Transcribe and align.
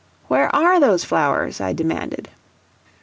"Where 0.29 0.49
are 0.55 0.79
those 0.79 1.03
flowers?" 1.03 1.61
I 1.61 1.73
demanded. 1.73 2.29